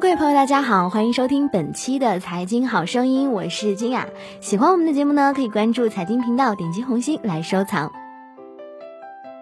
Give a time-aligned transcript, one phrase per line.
[0.00, 4.08] 各位朋友，大家好，欢迎收听本期的财经好声音，我是金雅。
[4.40, 7.92] 喜欢我们的节目呢，可以关注财经频道，点击红心来收藏。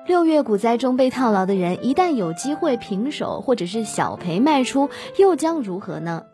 [0.06, 6.24] 六月股灾中被套牢的人，一旦有机会平手或者是小赔卖出，又将如何呢？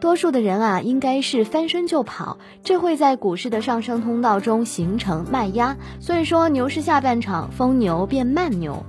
[0.00, 8.84] 多数的人啊，应该是翻身就跑，这会在股市的上升通道中形成卖压，所以说牛市下半场疯牛变慢牛。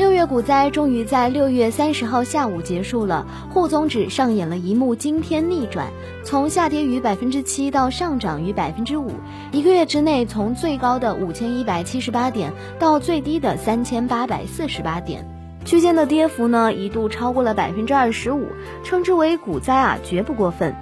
[0.00, 5.88] 六月股灾终于在六月三十号下午结束了，沪综指上演了一幕惊天逆转，
[6.24, 9.10] 从下跌逾百分之七到上涨逾百分之五，
[9.52, 15.22] 一个月之内从最高的五千一百七十八点到最低的三千八百四十八点，
[15.66, 18.46] 区间的跌幅呢一度超过了百分之二十五，
[18.82, 20.74] 称之为股灾啊，绝不过分。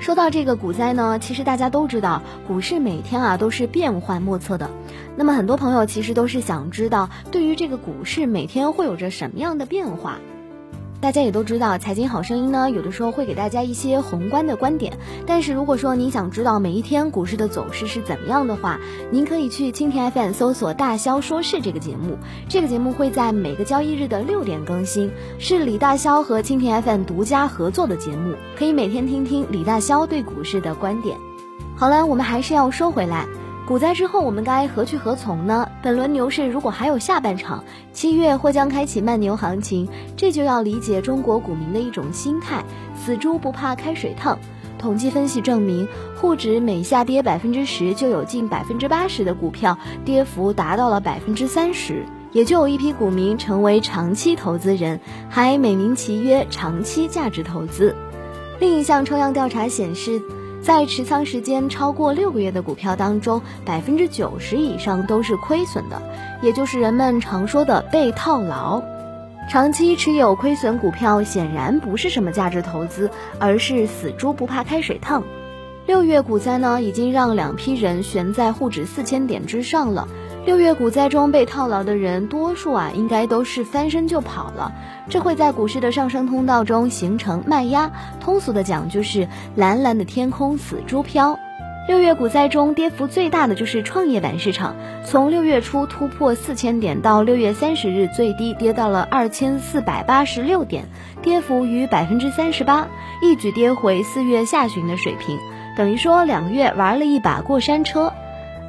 [0.00, 4.70] 说到这个股灾呢，其实大家都知道，股市每天啊都是变幻莫测的。
[5.16, 10.18] 那么很多朋友其实都是想知道，对于这个股市每天会有着什么样的变化。
[10.98, 14.98] 大家也都知道，财经好声音呢，有的时候会给大家一些宏观的观点。
[15.26, 22.16] 但是如果说您想知道每一天股市的走势是怎么样的话，您可以去蜻蜓 FM 搜索“大肖说事”这个节目。
[22.48, 31.18] 这个节目会在每个交易日的六点更新，是李大肖和蜻蜓 FM 独家合作的节目，可以每天听听李大肖对股市的观点。
[31.76, 33.26] 好了，我们还是要说回来。
[33.66, 35.68] 股灾之后，我们该何去何从呢？
[35.82, 44.38] 本轮牛市如果还有下半场，七月或将开启慢牛行情，这就要理解中国股民的一种心态：死猪不怕开水烫。
[44.78, 45.88] 统计分析证明，
[46.20, 57.96] 沪指每下跌百分之十，就有近百分之八十的股票跌幅达到了百分之三十，也就有一批股民成为长期投资人，还美名其曰长期价值投资。
[58.60, 60.22] 另一项抽样调查显示。
[60.66, 66.02] 在持仓时间超过六个月的股票当中，百分之九十以上都是亏损的，
[66.42, 68.82] 也就是人们常说的被套牢。
[69.48, 75.22] 长期持有亏损股票显然不是什么价值投资，而是死猪不怕开水烫。
[75.86, 80.08] 六月股灾呢，已经让两批人悬在沪指四千点之上了。
[80.46, 84.72] 六月股灾中被套牢的人，多数啊应该都是翻身就跑了，
[85.08, 87.90] 这会在股市的上升通道中形成卖压。
[88.20, 89.26] 通俗的讲，就是
[89.56, 91.36] 蓝蓝的天空死猪飘。
[91.88, 100.84] 六月股灾中跌幅最大的就是创业板市场，从六月初突破四千点到六月三十日最低跌到了二千四百八十六点，
[101.22, 102.86] 跌幅逾百分之三十八，
[103.20, 105.40] 一举跌回四月下旬的水平，
[105.76, 108.12] 等于说两个月玩了一把过山车。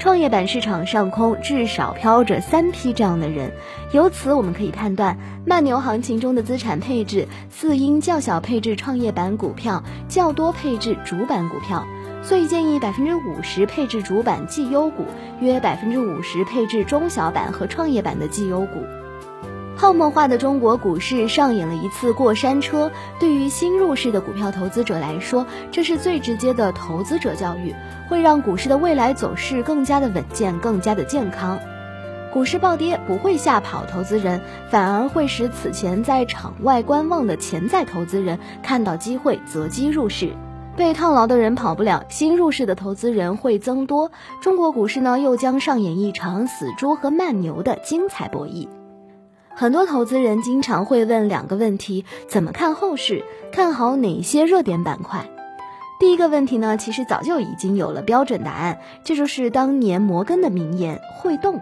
[0.07, 3.51] 创业板市场上空至少飘着三批这样的人，
[3.91, 11.85] 由此我们可以判断，慢牛行情中的资产配置似应较小配置创业板股票，较多配置主板股票，
[12.23, 15.03] 所以建议百分之五十配置主板绩优股，
[15.41, 18.85] 约百分之五十配置中小板和创业板的绩优股。
[19.77, 27.75] 泡沫化的中国股市上演了一次过山车，对于新入市的股票投资者来说，这是最直接的投资者教育，
[28.09, 31.59] 会让股市的未来走势更加的稳健，更加的健康。
[32.33, 40.31] 股市暴跌不会吓跑投资人，反而会使此前在场外观望的潜在投资人看到机会择机入市。
[40.75, 44.11] 被套牢的人跑不了，新入市的投资人会增多。
[44.41, 48.67] 中国股市呢，又将上演一场死猪和慢牛的精彩博弈。
[49.59, 53.25] 很多投资人经常会问两个问题：怎么看后市？
[53.51, 55.31] 看好哪些热点板块？
[55.99, 61.59] 第一个问题呢，其实早就已经有了标准答案，这就是当年摩根的名言：会动。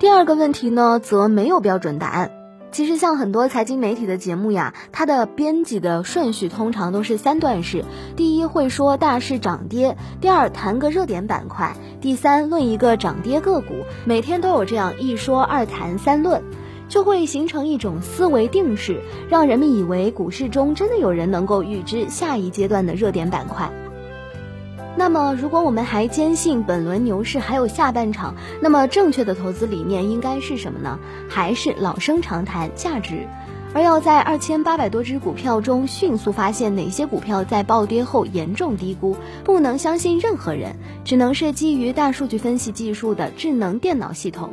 [0.00, 2.32] 第二个问题呢，则没有标准答案。
[2.70, 7.84] 其实像很多财经媒体的节目呀，它的编辑的顺序通常都是三段式：
[8.14, 13.74] 第一会说大势涨跌，第二谈个热点板块，第三论一个涨跌个股。
[14.04, 16.42] 每天都有这样一说二谈三论，
[16.88, 23.72] 就会形成一种思维定式，让人们以为股市中真的有人能够预知下一阶段的热点板块。
[24.98, 30.98] 那么，如果我们还坚信本轮牛市还有下半场，那么正确的投资理念应该是什么呢？
[31.28, 33.28] 还是老生常谈价值，
[33.72, 40.74] 而要在二千八百多只股票中迅速发现哪些股票在暴跌后严重低估，不能相信任何人，
[41.04, 44.50] 只能是基于大数据分析技术的智能电脑系统。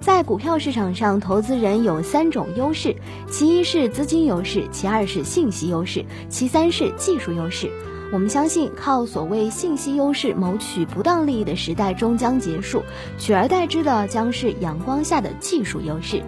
[0.00, 2.96] 在股票市场上，投资人有三种优势：
[3.30, 7.70] 其一是资金优势，其二是信息优势，其三是技术优势。
[8.10, 12.82] 我们相信，靠所谓信息优势谋取不当利益的时代终将结束，
[13.18, 16.22] 取而代之的将是阳光下的技术优势。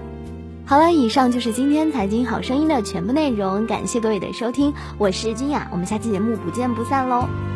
[0.66, 7.49] 好了，以上就是今天财经好声音的全部内容，感谢各位的收听，我是金雅，我们下期节目不见不散喽。